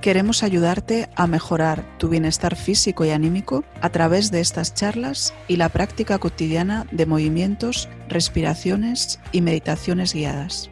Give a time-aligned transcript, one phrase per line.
[0.00, 5.56] Queremos ayudarte a mejorar tu bienestar físico y anímico a través de estas charlas y
[5.56, 10.70] la práctica cotidiana de movimientos, respiraciones y meditaciones guiadas.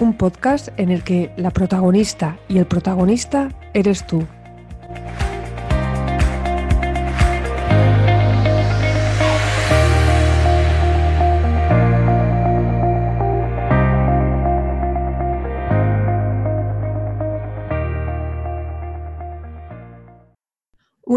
[0.00, 4.26] Un podcast en el que la protagonista y el protagonista eres tú.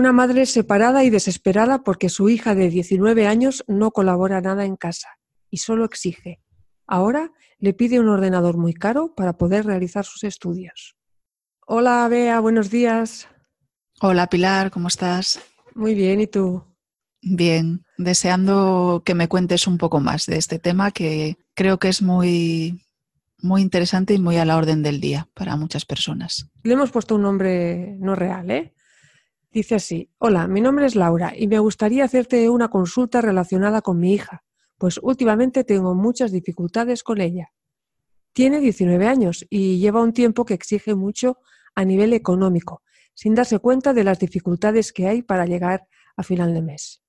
[0.08, 4.78] Una madre separada y desesperada porque su hija de 19 años no colabora nada en
[4.78, 5.10] casa
[5.50, 6.40] y solo exige.
[6.88, 10.96] Ahora le pide un ordenador muy caro para poder realizar sus estudios.
[11.66, 13.28] Hola, Bea, buenos días.
[14.00, 15.42] Hola, Pilar, ¿cómo estás?
[15.76, 16.64] Muy bien, ¿y tú?
[17.22, 22.02] Bien, deseando que me cuentes un poco más de este tema que creo que es
[22.02, 22.82] muy,
[23.42, 26.50] muy interesante y muy a la orden del día para muchas personas.
[26.64, 28.74] Le hemos puesto un nombre no real, ¿eh?
[29.58, 33.98] Dice así, hola, mi nombre es Laura y me gustaría hacerte una consulta relacionada con
[34.00, 34.44] mi hija,
[34.78, 37.52] pues últimamente tengo muchas dificultades con ella.
[38.34, 41.40] Tiene 19 años y lleva un tiempo que exige mucho
[41.74, 42.84] a nivel económico,
[43.16, 47.02] sin darse cuenta de las dificultades que hay para llegar a final de mes.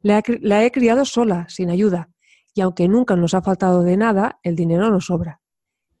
[0.00, 0.22] La,
[0.64, 2.10] he criado sola, sin ayuda,
[2.54, 5.40] y aunque nunca nos ha faltado de nada, el dinero nos sobra.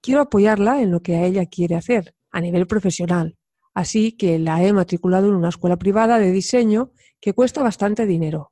[0.00, 3.36] Quiero apoyarla en lo que a ella quiere hacer, a nivel profesional,
[3.78, 6.90] Así que la he matriculado en una escuela privada de diseño
[7.20, 8.50] que cuesta bastante dinero,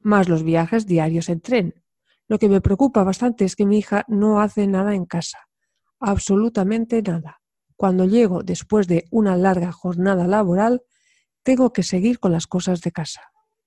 [0.00, 1.84] más los viajes diarios en tren.
[2.26, 5.38] Lo que me preocupa bastante es que mi hija no hace nada en casa,
[6.00, 7.42] absolutamente nada.
[7.76, 10.82] Cuando llego después de una larga jornada laboral,
[11.44, 13.20] tengo que seguir con las cosas de casa.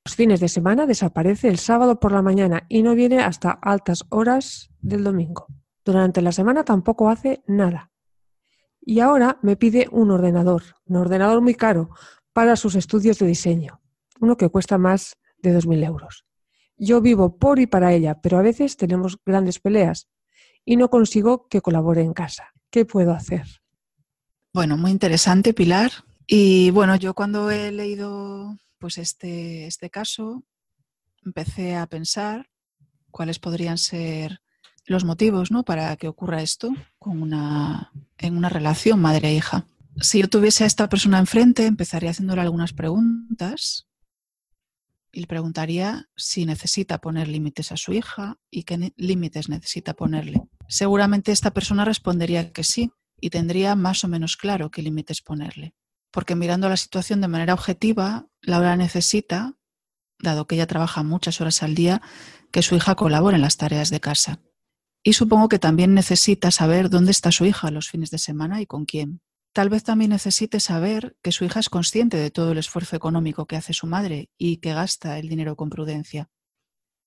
[0.04, 4.04] Los fines de semana desaparece el sábado por la mañana y no viene hasta altas
[4.10, 5.48] horas del domingo.
[5.86, 7.93] Durante la semana tampoco hace nada.
[8.86, 11.90] Y ahora me pide un ordenador, un ordenador muy caro
[12.34, 13.82] para sus estudios de diseño,
[14.20, 16.26] uno que cuesta más de 2.000 euros.
[16.76, 20.10] Yo vivo por y para ella, pero a veces tenemos grandes peleas
[20.66, 22.52] y no consigo que colabore en casa.
[22.70, 23.46] ¿Qué puedo hacer?
[24.54, 25.92] Bueno, muy interesante, Pilar.
[26.28, 30.44] Y bueno, yo cuando he leído pues este, este caso,
[31.26, 32.50] empecé a pensar
[33.12, 34.42] cuáles podrían ser
[34.86, 35.64] los motivos ¿no?
[35.64, 36.74] para que ocurra esto
[37.06, 39.66] en una relación madre-hija.
[40.02, 43.88] Si yo tuviese a esta persona enfrente, empezaría haciéndole algunas preguntas
[45.12, 50.42] y le preguntaría si necesita poner límites a su hija y qué límites necesita ponerle.
[50.68, 55.76] Seguramente esta persona respondería que sí y tendría más o menos claro qué límites ponerle.
[56.12, 59.56] Porque mirando la situación de manera objetiva, Laura necesita,
[60.20, 62.02] dado que ella trabaja muchas horas al día,
[62.52, 64.40] que su hija colabore en las tareas de casa.
[65.04, 68.66] Y supongo que también necesita saber dónde está su hija los fines de semana y
[68.66, 69.22] con quién.
[69.52, 73.46] Tal vez también necesite saber que su hija es consciente de todo el esfuerzo económico
[73.46, 76.30] que hace su madre y que gasta el dinero con prudencia.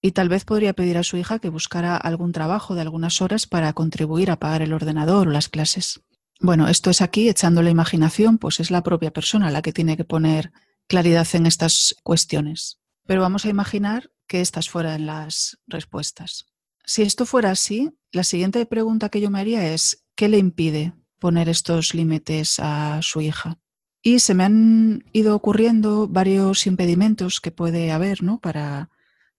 [0.01, 3.47] Y tal vez podría pedir a su hija que buscara algún trabajo de algunas horas
[3.47, 6.03] para contribuir a pagar el ordenador o las clases.
[6.39, 9.97] Bueno, esto es aquí, echando la imaginación, pues es la propia persona la que tiene
[9.97, 10.53] que poner
[10.87, 12.79] claridad en estas cuestiones.
[13.07, 16.47] Pero vamos a imaginar que estas fueran las respuestas.
[16.89, 20.93] Si esto fuera así, la siguiente pregunta que yo me haría es, ¿qué le impide
[21.19, 23.59] poner estos límites a su hija?
[24.03, 28.39] Y se me han ido ocurriendo varios impedimentos que puede haber ¿no?
[28.39, 28.91] para,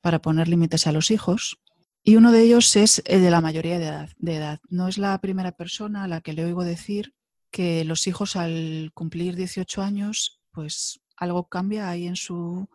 [0.02, 1.62] para poner límites a los hijos.
[2.04, 4.60] Y uno de ellos es el de la mayoría de edad, de edad.
[4.68, 7.14] No es la primera persona a la que le oigo decir
[7.50, 12.68] que los hijos al cumplir 18 años, pues algo cambia ahí en su,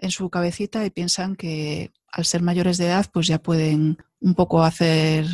[0.00, 4.34] en su cabecita y piensan que al ser mayores de edad, pues ya pueden un
[4.34, 5.26] poco hacer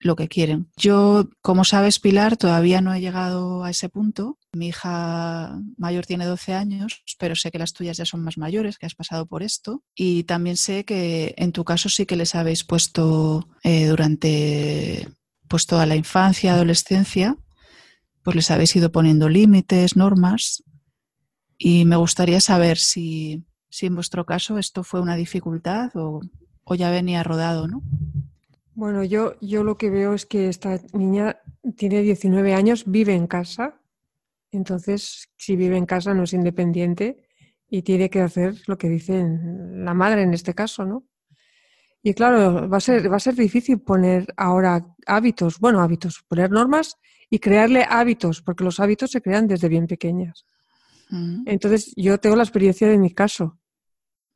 [0.00, 0.70] lo que quieren.
[0.76, 4.38] Yo, como sabes, Pilar, todavía no he llegado a ese punto.
[4.52, 8.78] Mi hija mayor tiene 12 años, pero sé que las tuyas ya son más mayores,
[8.78, 9.82] que has pasado por esto.
[9.96, 15.08] Y también sé que en tu caso sí que les habéis puesto eh, durante
[15.48, 17.36] pues toda la infancia, adolescencia,
[18.22, 20.62] pues les habéis ido poniendo límites, normas.
[21.56, 26.20] Y me gustaría saber si si en vuestro caso esto fue una dificultad o,
[26.76, 27.82] ya venía rodado, ¿no?
[28.74, 31.38] Bueno, yo, yo lo que veo es que esta niña
[31.76, 33.80] tiene 19 años, vive en casa,
[34.52, 37.24] entonces si vive en casa no es independiente
[37.68, 39.24] y tiene que hacer lo que dice
[39.72, 41.04] la madre en este caso, ¿no?
[42.02, 46.50] Y claro, va a ser, va a ser difícil poner ahora hábitos, bueno, hábitos, poner
[46.50, 46.96] normas
[47.28, 50.46] y crearle hábitos, porque los hábitos se crean desde bien pequeñas.
[51.46, 53.57] Entonces, yo tengo la experiencia de mi caso.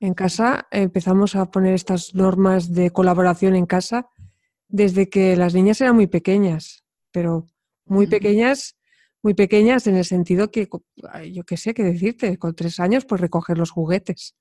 [0.02, 4.08] En casa empezamos a poner estas normas de colaboración en casa
[4.68, 6.82] desde que las niñas eran muy pequeñas,
[7.12, 7.46] pero
[7.84, 8.76] muy pequeñas,
[9.22, 10.68] muy pequeñas en el sentido que,
[11.32, 14.34] yo qué sé qué decirte, con tres años pues recoger los juguetes,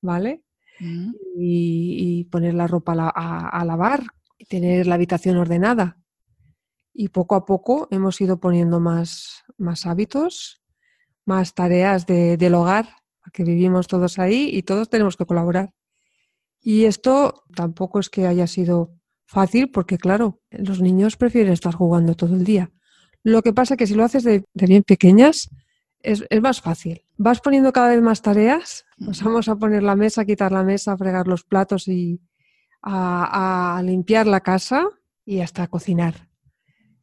[0.00, 0.44] ¿vale?
[0.78, 1.14] Mm.
[1.36, 4.04] Y, y poner la ropa a, la- a- a lavar
[4.38, 5.98] y tener la habitación ordenada.
[6.94, 10.62] Y poco a poco hemos ido poniendo más, más hábitos,
[11.24, 12.86] más tareas de- del hogar,
[13.26, 15.74] porque vivimos todos ahí y todos tenemos que colaborar.
[16.60, 18.92] Y esto tampoco es que haya sido
[19.26, 22.70] fácil, porque claro, los niños prefieren estar jugando todo el día.
[23.24, 25.50] Lo que pasa es que si lo haces de, de bien pequeñas,
[26.04, 27.02] es, es más fácil.
[27.16, 29.24] Vas poniendo cada vez más tareas, Ujú.
[29.24, 32.20] vamos a poner la mesa, quitar la mesa, fregar los platos y
[32.80, 34.88] a, a limpiar la casa
[35.24, 36.28] y hasta cocinar.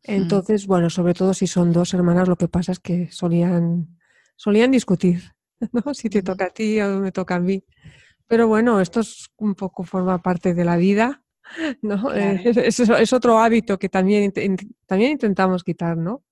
[0.04, 4.00] Entonces, bueno, sobre todo si son dos hermanas, lo que pasa es que solían,
[4.38, 5.33] solían discutir,
[5.86, 5.94] ¿no?
[5.94, 7.64] Si te toca a ti o me toca a mí.
[8.28, 11.24] Pero bueno, esto es un poco forma parte de la vida,
[11.82, 12.14] ¿no?
[12.14, 12.50] Eh, Claro.
[12.50, 14.32] es, es- es otro hábito que también,
[14.88, 16.24] también intentamos quitar, ¿no?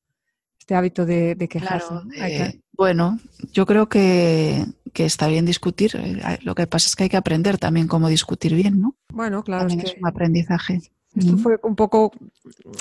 [0.60, 1.94] Este hábito de, de quejarse.
[1.96, 3.20] Claro, eh, bueno,
[3.54, 5.92] yo creo que, que está bien discutir.
[5.96, 8.96] eh, Lo que pasa es que hay que aprender también cómo discutir bien, ¿no?
[9.10, 10.82] bueno, claro, es También es que un aprendizaje.
[11.16, 12.12] esto fue un poco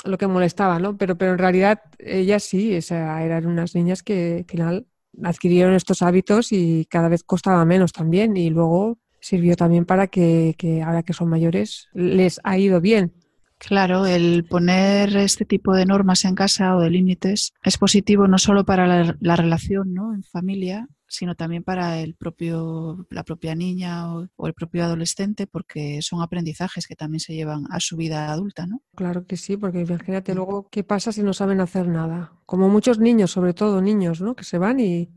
[0.05, 0.97] lo que molestaba, ¿no?
[0.97, 4.87] Pero, pero en realidad ellas sí, o sea, eran unas niñas que al final
[5.23, 10.55] adquirieron estos hábitos y cada vez costaba menos también y luego sirvió también para que,
[10.85, 13.13] ahora que son mayores les ha ido bien.
[13.57, 18.39] Claro, el poner este tipo de normas en casa o de límites es positivo no
[18.39, 20.15] solo para la, la relación ¿no?
[20.15, 25.45] en familia, sino también para el propio, la propia niña o, o el propio adolescente,
[25.47, 28.81] porque son aprendizajes que también se llevan a su vida adulta, ¿no?
[28.95, 30.35] Claro que sí, porque imagínate Mm.
[30.37, 32.33] luego qué pasa si no saben hacer nada.
[32.45, 34.35] Como muchos niños, sobre todo niños, ¿no?
[34.35, 35.09] Que se van y,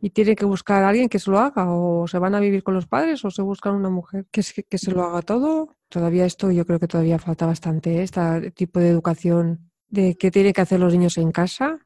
[0.00, 2.62] y tienen que buscar a alguien que se lo haga, o se van a vivir
[2.62, 5.76] con los padres, o se buscan una mujer que, se- que se lo haga todo.
[5.88, 8.02] Todavía esto, yo creo que todavía falta bastante, ¿eh?
[8.04, 11.78] este tipo de educación de qué tienen que hacer los niños en casa.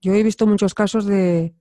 [0.00, 1.54] Yo he visto muchos casos de,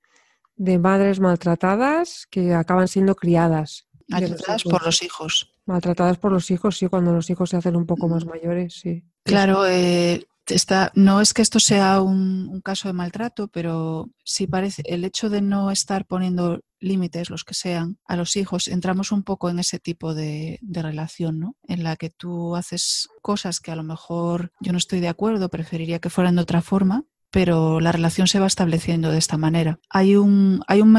[0.57, 3.87] de madres maltratadas que acaban siendo criadas.
[4.07, 5.53] los Maltratadas por los hijos.
[5.65, 8.29] Maltratadas por los hijos, sí, cuando los hijos se hacen un poco más Mm.
[8.29, 9.03] mayores, sí.
[9.23, 14.47] Claro, eh, está, no es que esto sea un, un caso de maltrato, pero sí
[14.47, 19.11] parece el hecho de no estar poniendo límites, los que sean, a los hijos, entramos
[19.11, 21.55] un poco en ese tipo de, de relación, ¿no?
[21.67, 25.49] En la que tú haces cosas que a lo mejor yo no estoy de acuerdo,
[25.49, 27.03] preferiría que fueran de otra forma,
[27.37, 29.79] pero la relación se va estableciendo de esta manera.
[29.91, 30.91] Hay un, hay un,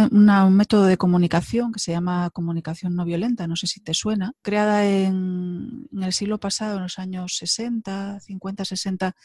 [0.55, 4.87] método de comunicación que se llama comunicación no violenta, no sé si te suena, creada
[4.87, 9.17] en, el siglo pasado, en los años 60, 50, 60,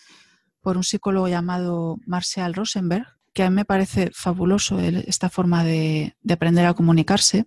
[0.59, 6.17] por un psicólogo llamado Marshall Rosenberg, que a mí me parece fabuloso esta forma de,
[6.19, 7.45] de aprender a comunicarse.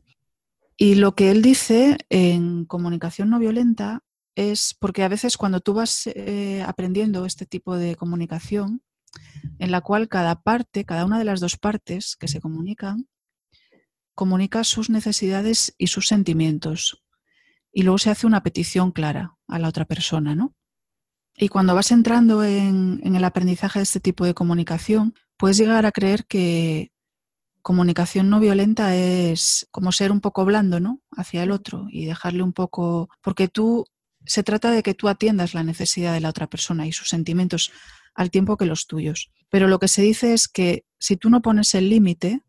[0.77, 4.05] Y lo que él dice en comunicación no violenta
[4.37, 8.83] es porque a veces cuando tú vas eh, aprendiendo este tipo de comunicación,
[9.59, 13.09] en la cual cada parte, cada una de las dos partes que se comunican,
[14.15, 17.05] comunica sus necesidades y sus sentimientos.
[17.73, 20.55] Y luego se hace una petición clara a la otra persona, ¿no?
[21.37, 25.93] Y cuando vas entrando en, el aprendizaje de este tipo de comunicación, puedes llegar a
[25.93, 26.93] creer que
[27.61, 31.03] comunicación no violenta es como ser un poco blando, ¿no?
[31.15, 33.11] Hacia el otro y dejarle un poco.
[33.23, 33.85] Porque tú.
[34.29, 37.71] Se trata de que tú atiendas la necesidad de la otra persona y sus sentimientos
[38.17, 39.31] al tiempo que los tuyos.
[39.51, 42.41] Pero lo que se dice es que si tú no pones el límite,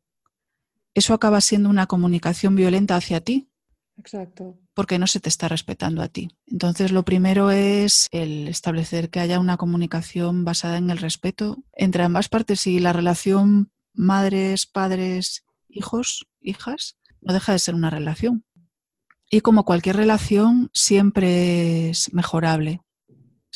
[0.95, 3.51] eso acaba siendo una comunicación violenta hacia ti,
[3.97, 4.57] Exacto.
[4.73, 6.29] porque no se te está respetando a ti.
[6.47, 12.03] Entonces, lo primero es el establecer que haya una comunicación basada en el respeto entre
[12.03, 18.45] ambas partes y la relación madres, padres, hijos, hijas, no deja de ser una relación.
[19.29, 22.81] Y como cualquier relación, siempre es mejorable,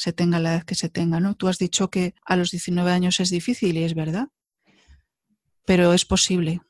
[0.02, 1.36] se tenga la edad que se tenga, ¿no?
[1.36, 4.30] Tú has dicho que a los 19 años es difícil y es verdad,
[5.64, 6.62] pero es posible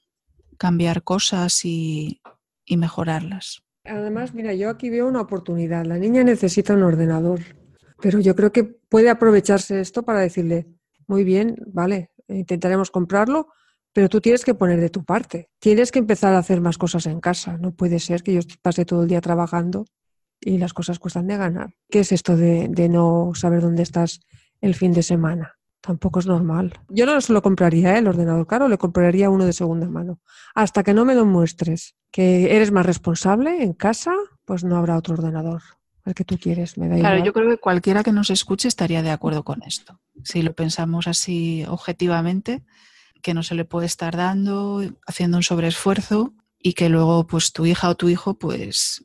[0.57, 2.21] cambiar cosas y,
[2.65, 3.63] y mejorarlas.
[3.85, 5.85] Además, mira, yo aquí veo una oportunidad.
[5.85, 7.39] La niña necesita un ordenador,
[8.01, 10.67] pero yo creo que puede aprovecharse esto para decirle,
[11.07, 13.47] muy bien, vale, intentaremos comprarlo,
[13.93, 15.50] pero tú tienes que poner de tu parte.
[15.59, 17.57] Tienes que empezar a hacer más cosas en casa.
[17.57, 19.85] No puede ser que yo pase todo el día trabajando
[20.41, 21.75] y las cosas cuestan de ganar.
[21.89, 24.21] ¿Qué es esto de, de no saber dónde estás
[24.60, 25.55] el fin de semana?
[25.81, 26.79] Tampoco es normal.
[26.89, 28.00] Yo no se lo compraría ¿eh?
[28.00, 30.19] el ordenador caro, le compraría uno de segunda mano.
[30.53, 34.13] Hasta que no me lo muestres que eres más responsable en casa,
[34.45, 35.62] pues no habrá otro ordenador.
[36.05, 39.01] el que tú quieres, me da Claro, yo creo que cualquiera que nos escuche estaría
[39.01, 40.00] de acuerdo con esto.
[40.24, 42.63] Si lo pensamos así objetivamente,
[43.24, 47.65] que no se le puede estar dando, haciendo un sobreesfuerzo y que luego pues tu
[47.65, 49.03] hija o tu hijo pues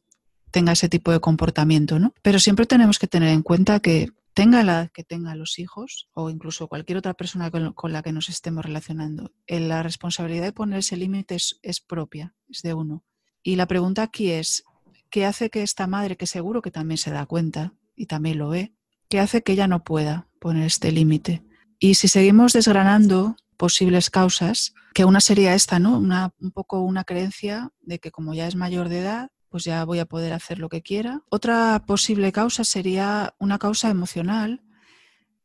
[0.51, 2.15] tenga ese tipo de comportamiento, ¿no?
[2.23, 6.29] Pero siempre tenemos que tener en cuenta que tenga la que tenga los hijos o
[6.29, 10.81] incluso cualquier otra persona con, la que nos estemos relacionando, eh, la responsabilidad de poner
[10.81, 13.03] ese límite es, propia, es de uno.
[13.43, 14.65] Y la pregunta aquí es,
[15.09, 18.51] ¿qué hace que esta madre, que seguro que también se da cuenta y también lo
[18.51, 18.75] ve,
[19.09, 21.43] qué hace que ella no pueda poner este límite?
[21.79, 25.99] Y si seguimos desgranando posibles causas, que una sería esta, ¿no?
[25.99, 29.87] Una, un poco una creencia de que como ya es mayor de edad, pues ya
[29.87, 31.23] voy a poder hacer lo que quiera.
[31.31, 34.61] Otra posible causa sería una causa emocional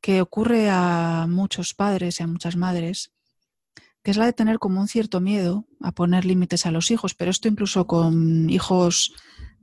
[0.02, 3.14] que ocurre a muchos padres y a muchas madres,
[4.04, 7.14] que es la de tener como un cierto miedo a poner límites a los hijos,
[7.14, 9.14] pero esto incluso con hijos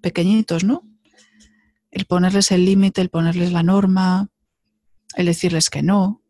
[0.01, 0.83] pequeñitos, ¿no?
[1.91, 4.31] El ponerles el límite, el ponerles la norma,
[5.15, 6.23] el decirles que no,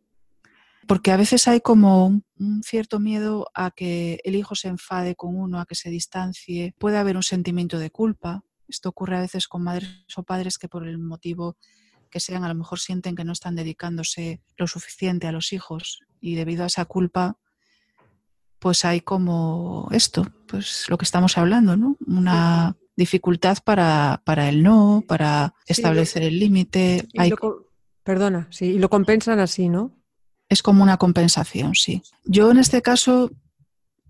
[0.88, 5.36] porque a veces hay como un cierto miedo a que el hijo se enfade con
[5.36, 6.74] uno, a que se distancie.
[6.78, 8.42] Puede haber un sentimiento de culpa.
[8.66, 11.56] Esto ocurre a veces con madres o padres que por el motivo
[12.10, 16.00] que sean a lo mejor sienten que no están dedicándose lo suficiente a los hijos
[16.20, 17.36] y debido a esa culpa
[18.58, 21.96] pues hay como esto, pues lo que estamos hablando, ¿no?
[22.06, 27.06] Una dificultad para, para el no, para establecer el límite.
[28.02, 29.97] Perdona, sí, y lo compensan así, ¿no?
[30.48, 32.02] Es como una compensación, sí.
[32.24, 33.30] Yo en este caso,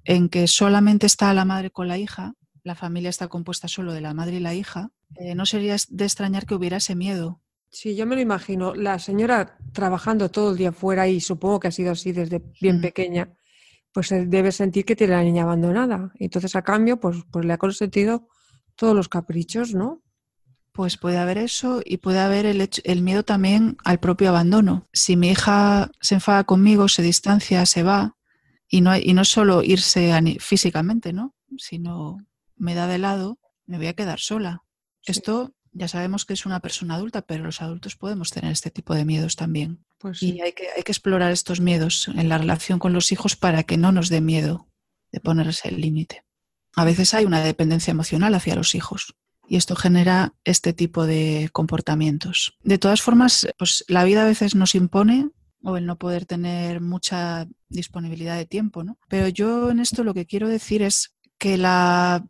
[0.04, 4.00] en que solamente está la madre con la hija, la familia está compuesta solo de
[4.00, 7.40] la madre y la hija, eh, no sería de extrañar que hubiera ese miedo.
[7.71, 8.75] Sí, yo me lo imagino.
[8.75, 12.78] La señora trabajando todo el día fuera y supongo que ha sido así desde bien
[12.78, 12.83] mm.
[12.83, 13.35] pequeña,
[13.92, 16.12] pues debe sentir que tiene a la niña abandonada.
[16.18, 18.28] Entonces, a cambio, pues, pues le ha consentido
[18.76, 20.02] todos los caprichos, ¿no?
[20.78, 24.87] Pues puede haber eso y puede haber el, el miedo también al propio abandono.
[24.92, 28.16] Si mi hija se enfada conmigo, se distancia, se va,
[28.68, 31.35] y no, y no solo irse físicamente, ¿no?
[31.56, 32.18] sino
[32.54, 34.62] me da de lado, me voy a quedar sola.
[35.04, 38.94] Esto ya sabemos que es una persona adulta, pero los adultos podemos tener este tipo
[38.94, 39.85] de miedos también.
[39.99, 43.35] Pues y hay que, hay que explorar estos miedos en la relación con los hijos
[43.35, 44.68] para que no nos dé miedo
[45.11, 46.25] de ponerse el límite.
[46.76, 49.16] A veces hay una dependencia emocional hacia los hijos
[49.49, 52.57] y esto genera este tipo de comportamientos.
[52.62, 55.31] De todas formas, pues la vida a veces nos impone
[55.62, 58.99] o el no poder tener mucha disponibilidad de tiempo, ¿no?
[59.09, 62.26] Pero yo en esto lo que quiero decir es que la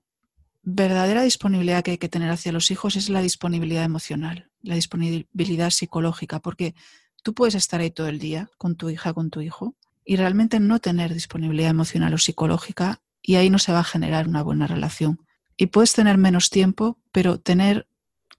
[0.63, 5.71] verdadera disponibilidad que hay que tener hacia los hijos es la disponibilidad emocional, la disponibilidad
[5.71, 6.75] psicológica, porque
[7.23, 10.61] tú puedes estar ahí todo el día con tu hija, con tu hijo, y realmente
[10.61, 14.67] no tener disponibilidad emocional o psicológica, y ahí no se va a generar una buena
[14.67, 15.21] relación
[15.59, 17.88] y puedes tener menos tiempo, pero tener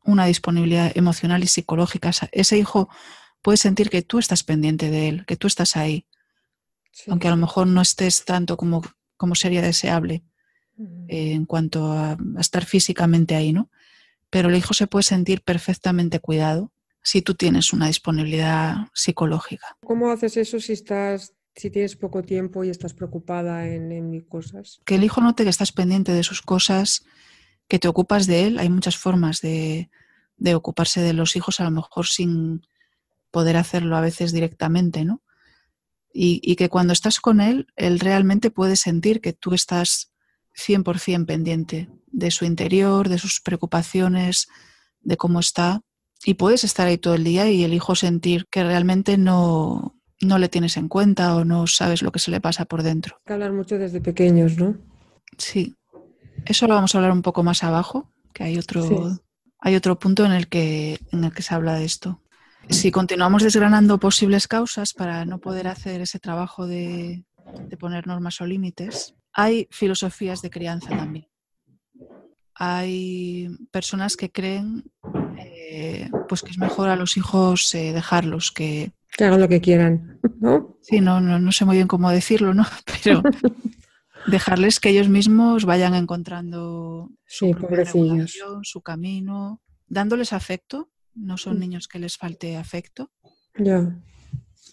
[0.03, 2.11] una disponibilidad emocional y psicológica.
[2.31, 2.89] Ese hijo
[3.41, 6.07] puede sentir que tú estás pendiente de él, que tú estás ahí,
[7.07, 8.81] aunque a lo mejor no estés tanto como,
[9.17, 10.23] como sería deseable
[11.09, 13.69] eh, en cuanto a, a, estar físicamente ahí, ¿no?
[14.29, 16.71] Pero el hijo se puede sentir perfectamente cuidado
[17.03, 19.77] si tú tienes una disponibilidad psicológica.
[19.81, 24.81] ¿Cómo haces eso si estás si tienes poco tiempo y estás preocupada en, en cosas.
[24.85, 27.05] Que el hijo note que estás pendiente de sus cosas,
[27.67, 28.59] que te ocupas de él.
[28.59, 29.89] Hay muchas formas de,
[30.37, 32.65] de ocuparse de los hijos, a lo mejor sin
[33.31, 35.21] poder hacerlo a veces directamente, ¿no?
[36.11, 40.11] Y, y, que cuando estás con él, él realmente puede sentir que tú estás
[40.55, 44.47] 100% pendiente de su interior, de sus preocupaciones,
[45.01, 45.81] de cómo está.
[46.25, 50.37] Y puedes estar ahí todo el día y el hijo sentir que realmente no, no
[50.37, 53.15] le tienes en cuenta o no sabes lo que se le pasa por dentro.
[53.17, 54.77] Hay que hablar mucho desde pequeños, ¿no?
[55.37, 55.75] Sí.
[56.45, 59.19] Eso lo vamos a hablar un poco más abajo, que hay otro,
[59.59, 62.21] hay otro punto en el, que, en el que se habla de esto.
[62.69, 67.25] Si continuamos desgranando posibles causas para no poder hacer ese trabajo de,
[67.79, 71.27] poner normas o límites, hay filosofías de crianza también.
[72.53, 74.83] Hay personas que creen
[75.37, 79.61] eh, pues que es mejor a los hijos eh, dejarlos, que, que hagan lo que
[79.61, 80.77] quieran, ¿no?
[80.81, 82.65] Sí, no, no, sé muy bien cómo decirlo, ¿no?
[83.03, 83.21] Pero
[84.27, 87.55] dejarles que ellos mismos vayan encontrando su,
[88.63, 90.89] su camino, dándoles afecto.
[91.15, 91.59] No son mm.
[91.59, 93.11] niños que les falte afecto.
[93.57, 93.99] Ya.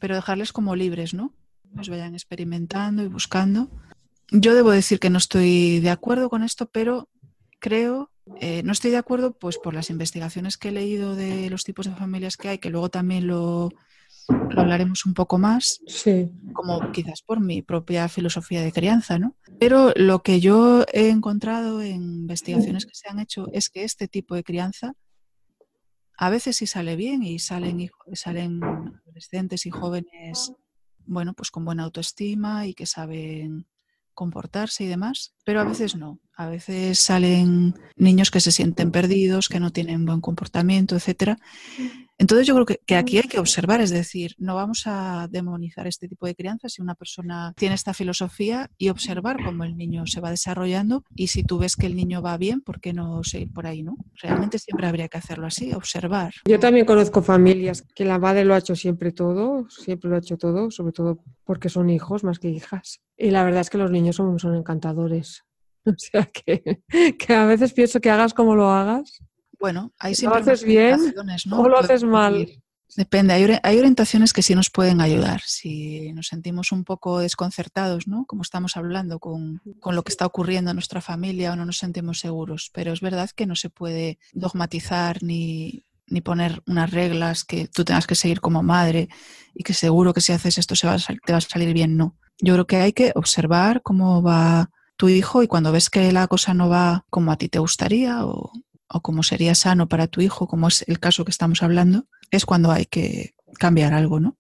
[0.00, 1.34] Pero dejarles como libres, ¿no?
[1.74, 3.70] Los vayan experimentando y buscando.
[4.30, 7.08] Yo debo decir que no estoy de acuerdo con esto, pero
[7.58, 11.64] creo, eh, no estoy de acuerdo pues por las investigaciones que he leído de los
[11.64, 13.70] tipos de familias que hay, que luego también lo,
[14.28, 16.30] lo hablaremos un poco más, sí.
[16.52, 19.36] como quizás por mi propia filosofía de crianza, ¿no?
[19.58, 24.08] Pero lo que yo he encontrado en investigaciones que se han hecho es que este
[24.08, 24.94] tipo de crianza
[26.18, 30.52] A veces sí sale bien y salen, salen adolescentes y jóvenes,
[31.04, 33.66] bueno, pues con buena autoestima y que saben
[34.14, 36.18] comportarse y demás, pero a veces no.
[36.36, 41.38] A veces salen niños que se sienten perdidos, que no tienen buen comportamiento, etcétera.
[42.18, 46.08] Entonces yo creo que, aquí hay que observar, es decir, no vamos a demonizar este
[46.08, 50.20] tipo de crianza si una persona tiene esta filosofía y observar cómo el niño se
[50.20, 53.52] va desarrollando y si tú ves que el niño va bien, ¿por qué no seguir
[53.52, 53.96] por ahí, no?
[54.14, 56.32] Realmente siempre habría que hacerlo así, observar.
[56.46, 60.20] Yo también conozco familias que la madre lo ha hecho siempre todo, siempre lo ha
[60.20, 63.00] hecho todo, sobre todo porque son hijos más que hijas.
[63.18, 65.44] Y la verdad es que los niños son, son encantadores.
[65.90, 66.82] O sea que,
[67.18, 69.20] que a veces pienso que hagas como lo hagas,
[69.58, 71.14] bueno, hay siempre ¿Lo haces bien
[71.52, 72.46] o lo haces mal?
[72.96, 75.42] Depende, hay, orientaciones que sí nos pueden ayudar.
[75.44, 78.24] Si nos sentimos un poco desconcertados, ¿no?
[78.26, 82.20] Como estamos hablando con, lo que está ocurriendo en nuestra familia o no nos sentimos
[82.20, 82.70] seguros.
[82.72, 87.84] Pero es verdad que no se puede dogmatizar ni, ni poner unas reglas que tú
[87.84, 89.08] tengas que seguir como madre
[89.54, 91.98] y que seguro que si haces esto se va te va a salir bien.
[91.98, 92.16] No.
[92.38, 96.26] Yo creo que hay que observar cómo va tu hijo y cuando ves que la
[96.26, 98.52] cosa no va como a ti te gustaría o,
[98.88, 102.46] o como sería sano para tu hijo, como es el caso que estamos hablando, es
[102.46, 104.36] cuando hay que cambiar algo, ¿no?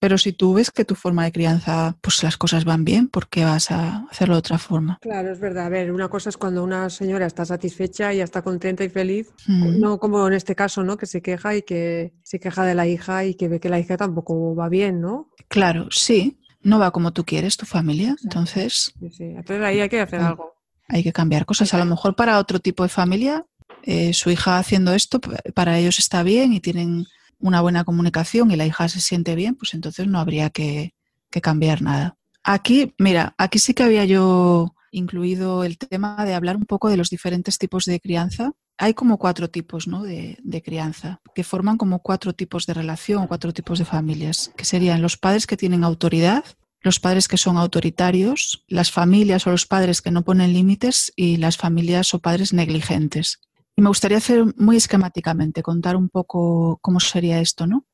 [0.00, 3.28] Pero si tú ves que tu forma de crianza, pues las cosas van bien, ¿por
[3.28, 4.98] qué vas a hacerlo de otra forma?
[5.00, 5.66] Claro, es verdad.
[5.66, 9.32] A ver, una cosa es cuando una señora está satisfecha y está contenta y feliz,
[9.48, 10.96] no como en este caso, ¿no?
[10.96, 13.80] Que se queja y que se queja de la hija y que ve que la
[13.80, 15.30] hija tampoco va bien, ¿no?
[15.48, 16.38] Claro, sí.
[16.68, 18.92] No va como tú quieres tu familia, entonces...
[19.00, 19.24] Sí, sí.
[19.24, 20.54] Entonces ahí hay que hacer algo.
[20.88, 21.72] Hay que cambiar cosas.
[21.74, 23.44] A lo mejor para otro tipo de familia
[23.82, 25.20] eh, su hija haciendo esto,
[25.54, 27.06] para ellos está bien y tienen
[27.38, 30.94] una buena comunicación y la hija se siente bien, pues entonces no habría que,
[31.40, 32.16] cambiar nada.
[32.42, 36.96] Aquí, mira, aquí sí que había yo incluido el tema de hablar un poco de
[36.96, 38.52] los diferentes tipos de crianza.
[38.78, 40.04] Hay como cuatro tipos ¿no?
[40.04, 45.02] de, crianza, que forman como cuatro tipos de relación, cuatro tipos de familias, que serían
[45.02, 46.44] los padres que tienen autoridad,
[46.80, 51.38] los padres que son autoritarios, las familias o los padres que no ponen límites y
[51.38, 53.40] las familias o padres negligentes.
[53.74, 57.84] Y me gustaría hacer muy esquemáticamente, contar un poco cómo sería esto, ¿no?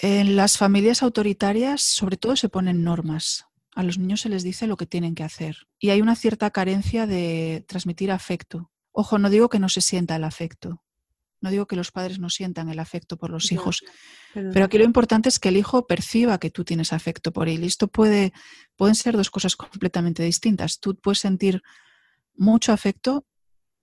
[0.00, 3.46] En las familias autoritarias, sobre todo, se ponen normas.
[3.74, 5.56] A los niños se les dice lo que tienen que hacer.
[5.78, 8.70] Y hay una cierta carencia de transmitir afecto.
[8.92, 10.82] Ojo, no digo que no se sienta el afecto.
[11.40, 13.82] No digo que los padres no sientan el afecto por los hijos.
[14.32, 14.64] Pero...
[14.64, 17.64] aquí lo importante es que el hijo perciba que tú tienes afecto por él.
[17.64, 18.32] Y esto puede,
[18.76, 20.78] pueden ser dos cosas completamente distintas.
[20.78, 21.62] Tú puedes sentir
[22.36, 23.26] mucho afecto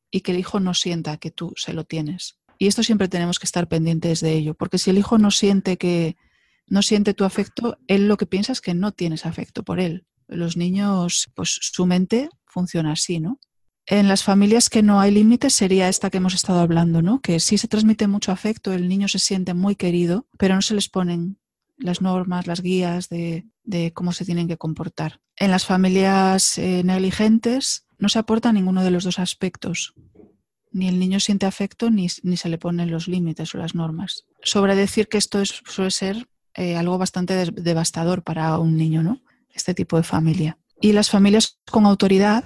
[0.09, 2.39] y que el hijo no sienta que tú se lo tienes.
[2.57, 5.77] Y esto siempre tenemos que estar pendientes de ello, porque si el hijo no siente
[5.77, 6.17] que
[6.67, 10.05] no siente tu afecto, él lo que piensa es que no tienes afecto por él.
[10.27, 13.39] Los niños, pues su mente funciona así, ¿no?
[13.91, 17.21] En las familias que no hay límites sería esta que hemos estado hablando, ¿no?
[17.21, 20.75] Que sí se transmite mucho afecto, el niño se siente muy querido, pero no se
[20.75, 21.39] les ponen
[21.75, 23.47] las normas, las guías de,
[23.95, 25.21] cómo se tienen que comportar.
[25.35, 29.95] En las familias eh, negligentes no se aporta ninguno de los dos aspectos.
[30.71, 34.27] Ni el niño siente afecto ni, se le ponen los límites o las normas.
[34.43, 39.23] Sobre decir que esto suele ser eh, algo bastante devastador para un niño, ¿no?
[39.51, 40.59] Este tipo de familia.
[40.79, 42.45] Y las familias con autoridad,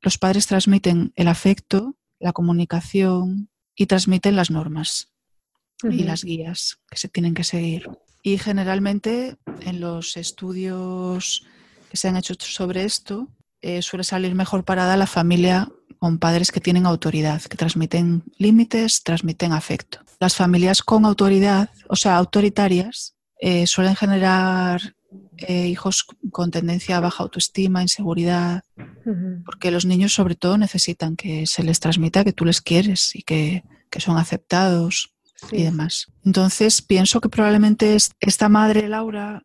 [0.00, 5.12] los padres transmiten el afecto, la comunicación y transmiten las normas
[5.82, 7.88] y las guías que se tienen que seguir.
[8.22, 11.46] Y generalmente en los estudios
[11.90, 13.28] que se han hecho sobre esto,
[13.60, 19.02] eh, suele salir mejor parada la familia con padres que tienen autoridad, que transmiten límites,
[19.02, 20.00] transmiten afecto.
[20.20, 24.94] Las familias con autoridad, o sea, autoritarias, eh, suelen generar
[25.36, 28.62] eh, hijos con tendencia a baja autoestima, inseguridad,
[29.44, 33.22] porque los niños sobre todo necesitan que se les transmita que tú les quieres y
[33.22, 33.64] que,
[33.98, 35.14] son aceptados
[35.50, 36.06] y demás.
[36.24, 39.42] Entonces pienso que probablemente esta madre, Laura,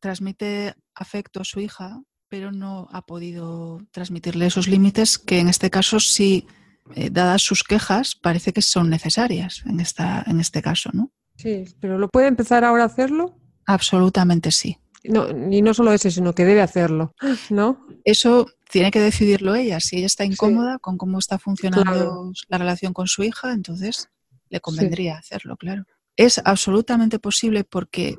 [0.00, 5.70] transmite afecto a su hija pero no ha podido transmitirle esos límites que en este
[5.70, 6.46] caso sí,
[6.94, 11.10] eh, dadas sus quejas, parece que son necesarias en, esta, en este caso, ¿no?
[11.36, 13.38] Sí, pero ¿lo puede empezar ahora a hacerlo?
[13.66, 14.78] Absolutamente sí.
[15.08, 17.14] No, y no solo eso, sino que debe hacerlo,
[17.50, 17.86] ¿no?
[18.04, 19.80] Eso tiene que decidirlo ella.
[19.80, 24.08] Si ella está incómoda con cómo está funcionando la relación con su hija, entonces
[24.48, 25.84] le convendría hacerlo, claro.
[26.16, 28.16] Es absolutamente posible porque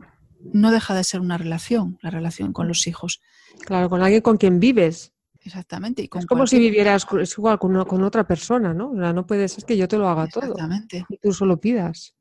[0.53, 3.21] no deja de ser una relación, la relación con los hijos.
[3.65, 5.13] Claro, con alguien con quien vives.
[5.41, 6.03] Exactamente.
[6.03, 8.91] Y es como si vivieras es igual con, con, otra persona, ¿no?
[8.91, 10.43] O sea, no puede ser que yo te lo haga todo.
[10.43, 11.05] Exactamente.
[11.09, 12.15] Y tú solo pidas.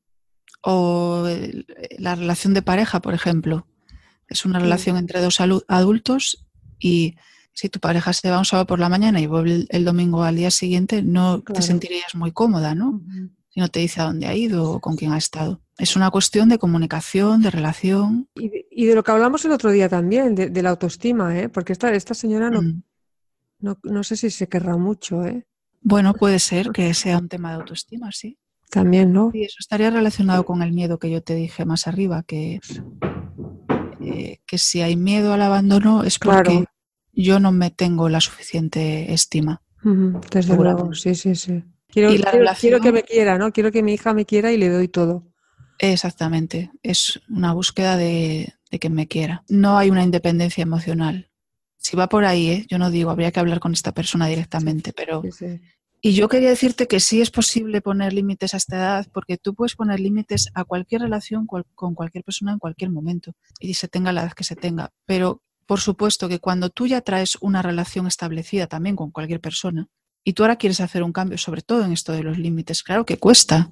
[0.62, 1.28] O
[1.98, 3.66] la relación de pareja, por ejemplo.
[4.28, 6.46] Es una relación entre dos adultos
[6.78, 7.16] y
[7.52, 10.36] si tu pareja se va un sábado por la mañana y vuelve el, domingo al
[10.36, 13.00] día siguiente, no te sentirías muy cómoda, ¿no?
[13.56, 15.62] y no te dice a dónde ha ido o con quién ha estado.
[15.78, 18.28] Es una cuestión de comunicación, de relación.
[18.34, 21.48] Y de, lo que hablamos el otro día también, de, la autoestima, ¿eh?
[21.48, 22.82] porque esta, esta señora no, mm.
[23.60, 25.24] no, no, sé si se querrá mucho.
[25.24, 25.46] ¿eh?
[25.80, 28.38] Bueno, puede ser que sea un tema de autoestima, sí.
[28.68, 29.30] También, ¿no?
[29.32, 32.60] Y eso estaría relacionado con el miedo que yo te dije más arriba, que,
[34.06, 36.64] eh, que si hay miedo al abandono es porque
[37.12, 39.62] yo no me tengo la suficiente estima.
[40.30, 41.62] desde luego, sí, sí, sí.
[41.88, 42.10] Quiero,
[42.80, 43.52] que me quiera, ¿no?
[43.52, 45.24] Quiero que mi hija me quiera y le doy todo.
[45.78, 49.44] Exactamente, es una búsqueda de, que me quiera.
[49.48, 51.30] No hay una independencia emocional.
[51.78, 52.66] Si va por ahí, ¿eh?
[52.68, 55.22] yo no digo, habría que hablar con esta persona directamente, pero...
[56.00, 59.54] Y yo quería decirte que sí es posible poner límites a esta edad, porque tú
[59.54, 64.12] puedes poner límites a cualquier relación con cualquier persona en cualquier momento, y se tenga
[64.12, 64.92] la edad que se tenga.
[65.06, 69.88] Pero por supuesto que cuando tú ya traes una relación establecida también con cualquier persona,
[70.22, 73.04] y tú ahora quieres hacer un cambio, sobre todo en esto de los límites, claro
[73.04, 73.70] que cuesta,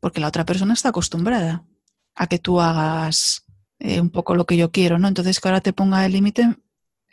[0.00, 1.64] porque la otra persona está acostumbrada
[2.14, 3.44] a que tú hagas
[3.78, 5.08] eh, un poco lo que yo quiero, ¿no?
[5.08, 6.56] Entonces que ahora te ponga el límite,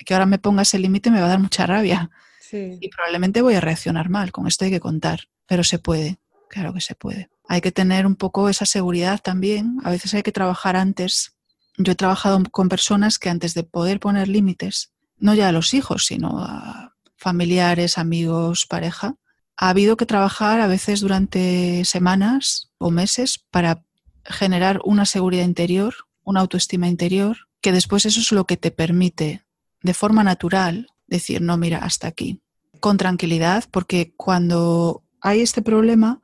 [0.05, 2.09] que ahora me pongas el límite me va a dar mucha rabia.
[2.51, 6.73] Y probablemente voy a reaccionar mal, con esto hay que contar, pero se puede, claro
[6.73, 7.29] que se puede.
[7.47, 11.35] Hay que tener un poco esa seguridad también, a veces hay que trabajar antes
[11.77, 15.73] yo he trabajado con personas que antes de poder poner límites, no ya a los
[15.73, 19.15] hijos, sino a familiares, amigos, pareja,
[19.57, 23.83] ha habido que trabajar a veces durante semanas o meses para
[24.25, 29.45] generar una seguridad interior, una autoestima interior, que después eso es lo que te permite
[29.81, 32.41] de forma natural decir, no, mira, hasta aquí,
[32.79, 36.21] con tranquilidad, porque cuando hay este problema,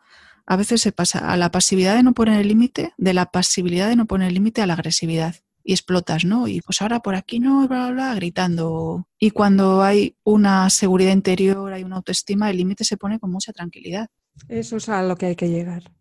[0.47, 3.89] a veces se pasa a la pasividad de no poner el límite, de la pasibilidad
[3.89, 5.35] de no poner el límite a la agresividad.
[5.63, 6.47] Y explotas, ¿no?
[6.47, 9.05] Y pues ahora por aquí no, bla, bla, bla, gritando.
[9.19, 13.51] Y cuando hay una seguridad interior, hay una autoestima, el límite se pone con mucha
[13.51, 14.07] tranquilidad.
[14.47, 15.91] Eso es a lo que hay que llegar.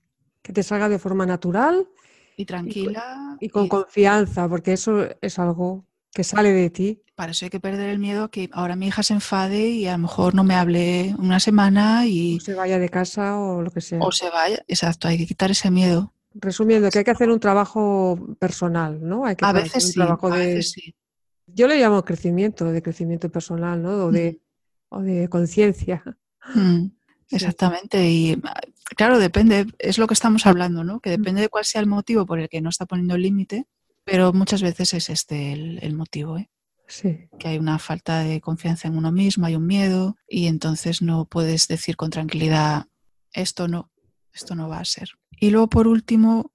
[0.42, 1.88] Que te salga de forma natural.
[2.36, 3.36] Y tranquila.
[3.40, 7.02] Y, con confianza, porque eso es algo que sale de ti.
[7.16, 9.92] Para eso hay que perder el miedo que ahora mi hija se enfade y a
[9.92, 12.36] lo mejor no me hable una semana y...
[12.36, 13.98] O se vaya de casa o lo que sea.
[14.00, 16.12] O se vaya, exacto, hay que quitar ese miedo.
[16.34, 19.24] Resumiendo, que hay que hacer un trabajo personal, ¿no?
[19.24, 20.62] Hay que a veces un sí, trabajo de...
[21.46, 24.06] Yo le llamo crecimiento, de crecimiento personal, ¿no?
[24.06, 24.40] O de,
[24.90, 25.02] mm.
[25.02, 26.02] de conciencia.
[26.54, 26.88] Mm,
[27.30, 28.10] exactamente.
[28.10, 28.40] Y
[28.96, 31.00] claro, depende, es lo que estamos hablando, ¿no?
[31.00, 33.66] Que depende de cuál sea el motivo por el que no está poniendo el límite,
[34.04, 36.50] pero muchas veces es este el, motivo, ¿eh?
[36.88, 37.28] Sí.
[37.38, 41.24] Que hay una falta de confianza en uno mismo, hay un miedo y entonces no
[41.24, 42.86] puedes decir con tranquilidad,
[43.32, 43.90] esto no,
[44.32, 45.10] esto no va a ser.
[45.40, 46.52] Y luego por último,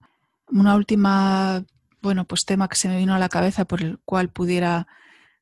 [0.48, 1.66] una última,
[2.02, 4.88] bueno, pues tema que se me vino a la cabeza por el cual pudiera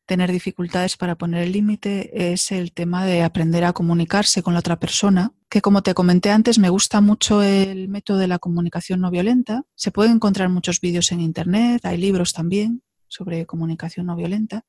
[0.06, 4.60] tener dificultades para poner el límite es el tema de aprender a comunicarse con la
[4.60, 9.02] otra persona, que como te comenté antes, me gusta mucho el método de la comunicación
[9.02, 9.66] no violenta.
[9.76, 14.66] Se pueden encontrar muchos vídeos en Internet, hay libros también sobre comunicación no violenta,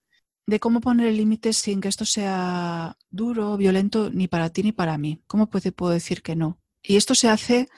[0.47, 4.63] de cómo poner el límite sin que esto sea duro o violento ni para ti
[4.63, 5.23] ni para mí.
[5.27, 6.61] ¿Cómo puede, puedo decir que no?
[6.83, 7.69] Y esto se hace,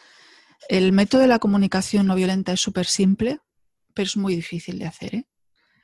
[0.68, 3.40] el método de la comunicación no violenta es súper simple,
[3.94, 5.14] pero es muy difícil de hacer.
[5.14, 5.26] ¿eh?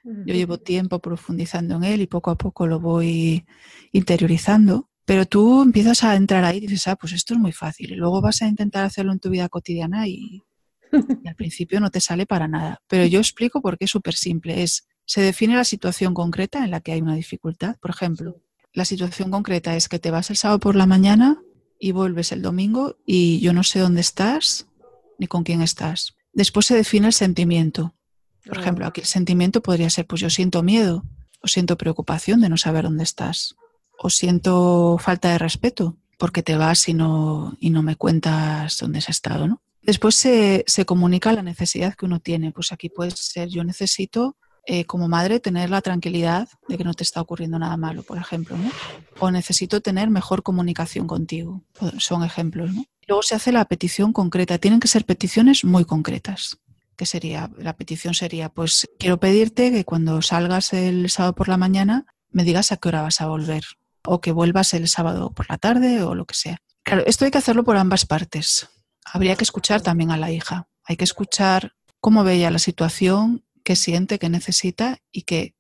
[0.05, 3.45] Yo llevo tiempo profundizando en él y poco a poco lo voy
[3.93, 7.93] interiorizando, pero tú empiezas a entrar ahí y dices, ah, pues esto es muy fácil.
[7.93, 10.43] Y luego vas a intentar hacerlo en tu vida cotidiana y,
[11.27, 12.81] al principio no te sale para nada.
[12.89, 14.63] Pero yo explico por qué es súper simple.
[14.63, 17.77] Es, se define la situación concreta en la que hay una dificultad.
[17.81, 18.43] Por ejemplo,
[18.75, 21.41] la situación concreta es que te vas el sábado por la mañana
[21.81, 24.67] y vuelves el domingo y yo no sé dónde estás
[25.19, 26.15] ni con quién estás.
[26.35, 27.95] Después se define el sentimiento.
[28.45, 31.05] Por ejemplo, aquí el sentimiento podría ser, pues yo siento miedo,
[31.41, 33.57] o siento preocupación de no saber dónde estás,
[33.99, 38.99] o siento falta de respeto porque te vas y no, y no me cuentas dónde
[38.99, 39.63] has estado, ¿no?
[39.81, 42.53] Después se, se comunica la necesidad que uno tiene.
[42.53, 44.37] Pues aquí puede ser, yo necesito
[44.71, 48.19] eh, como madre tener la tranquilidad de que no te está ocurriendo nada malo, por
[48.19, 48.55] ejemplo.
[49.19, 51.63] O necesito tener mejor comunicación contigo.
[51.97, 52.71] Son ejemplos.
[53.07, 54.59] Luego se hace la petición concreta.
[54.59, 56.59] Tienen que ser peticiones muy concretas
[56.97, 61.57] que sería, la petición sería, pues quiero pedirte que cuando salgas el sábado por la
[61.57, 63.65] mañana me digas a qué hora vas a volver
[64.05, 66.59] o que vuelvas el sábado por la tarde o lo que sea.
[66.83, 68.69] Claro, esto hay que hacerlo por ambas partes.
[69.03, 70.69] Habría que escuchar también a la hija.
[70.85, 75.55] Hay que escuchar cómo ve ella la situación, qué siente, qué necesita y que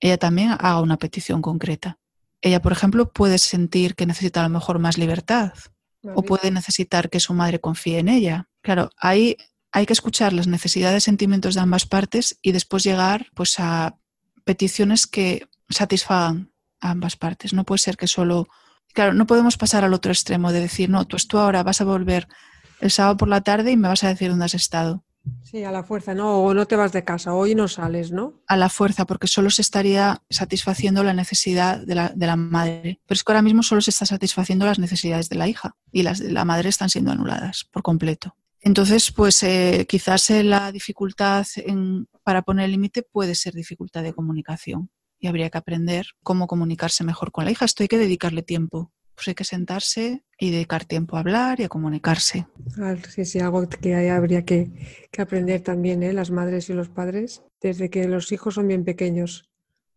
[0.00, 1.98] ella también haga una petición concreta.
[2.42, 5.54] Ella, por ejemplo, puede sentir que necesita a lo mejor más libertad
[6.02, 8.50] o puede necesitar que su madre confíe en ella.
[8.60, 9.38] Claro, ahí
[9.72, 13.96] hay que escuchar las necesidades, sentimientos de ambas partes y después llegar pues a
[14.44, 17.54] peticiones que satisfagan a ambas partes.
[17.54, 18.46] No puede ser que solo,
[18.92, 21.84] claro, no podemos pasar al otro extremo de decir, no, tú, tú ahora vas a
[21.84, 22.28] volver
[22.82, 25.02] el sábado por la tarde y me vas a decir dónde has estado.
[25.42, 26.42] Sí, a la fuerza, ¿no?
[26.42, 28.42] O no te vas de casa, hoy no sales, ¿no?
[28.46, 33.00] A la fuerza, porque solo se estaría satisfaciendo la necesidad de la, de la, madre.
[33.06, 36.02] Pero es que ahora mismo solo se está satisfaciendo las necesidades de la hija y
[36.02, 38.36] las de la madre están siendo anuladas por completo.
[38.60, 41.46] Entonces, pues eh, quizás eh, la dificultad
[42.24, 47.32] para poner límite puede ser dificultad de comunicación y habría que aprender cómo comunicarse mejor
[47.32, 47.64] con la hija.
[47.64, 48.92] Esto hay que dedicarle tiempo.
[49.18, 52.46] Pues hay que sentarse y dedicar tiempo a hablar y a comunicarse.
[53.08, 54.70] sí, sí, algo que habría que,
[55.10, 56.12] que aprender también, ¿eh?
[56.12, 59.50] las madres y los padres, desde que los hijos son bien pequeños.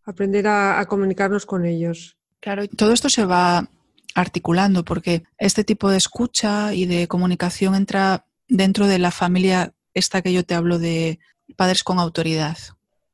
[0.05, 2.17] Aprender a, a comunicarnos con ellos.
[2.39, 3.69] Claro, todo esto se va
[4.15, 10.23] articulando porque este tipo de escucha y de comunicación entra dentro de la familia esta
[10.23, 11.19] que yo te hablo de
[11.55, 12.57] padres con autoridad.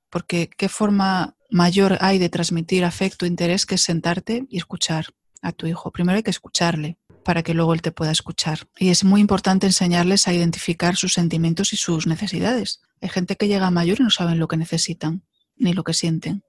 [0.09, 5.07] Porque qué forma mayor hay de transmitir afecto, interés, que sentarte y escuchar
[5.47, 5.91] a tu hijo.
[5.91, 8.67] Primero hay que escucharle para que luego él te pueda escuchar.
[8.77, 12.81] Y es muy importante enseñarles a identificar sus sentimientos y sus necesidades.
[13.01, 15.23] Hay gente que llega mayor y no saben lo que necesitan
[15.57, 16.43] ni lo que sienten,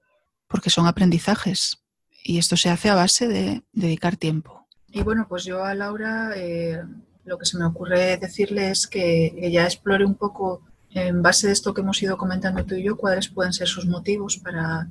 [0.47, 1.83] porque son aprendizajes.
[2.23, 4.67] Y esto se hace a base de dedicar tiempo.
[4.87, 6.81] Y bueno, pues yo a Laura eh,
[7.25, 11.53] lo que se me ocurre decirle es que ella explore un poco, en base de
[11.53, 14.87] esto que hemos ido comentando tú y yo, cuáles pueden ser sus motivos para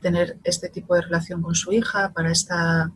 [0.00, 2.92] tener este tipo de relación con su hija, para esta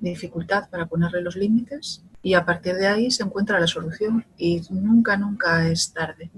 [0.00, 4.62] dificultad, para ponerle los límites y a partir de ahí se encuentra la solución y
[4.70, 6.30] nunca, nunca es tarde.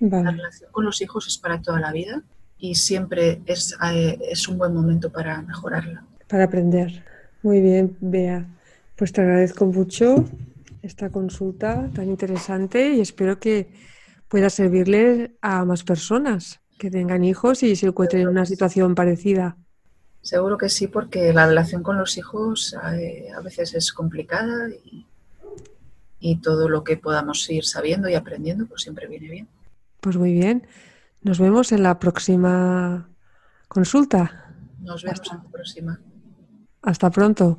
[0.00, 2.22] La relación con los hijos es para toda la vida
[2.56, 6.04] y siempre es, eh, es un buen momento para mejorarla.
[6.28, 7.04] Para aprender.
[7.42, 8.46] Muy bien, Bea.
[8.96, 10.24] Pues te agradezco mucho
[10.82, 13.72] esta consulta tan interesante y espero que
[14.28, 19.56] pueda servirle a más personas que tengan hijos y se encuentren en una situación parecida.
[20.22, 25.06] Seguro que sí, porque la relación con los hijos eh, a veces es complicada y,
[26.20, 29.48] y, todo lo que podamos ir sabiendo y aprendiendo pues siempre viene bien.
[30.00, 30.66] Pues muy bien.
[31.22, 33.08] Nos vemos en la próxima
[33.68, 34.54] consulta.
[34.80, 36.00] Nos vemos en la próxima.
[36.82, 37.58] Hasta pronto.